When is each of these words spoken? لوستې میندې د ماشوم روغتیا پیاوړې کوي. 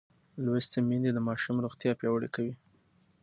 لوستې 0.43 0.79
میندې 0.89 1.11
د 1.13 1.19
ماشوم 1.27 1.55
روغتیا 1.65 1.91
پیاوړې 1.99 2.29
کوي. 2.35 2.53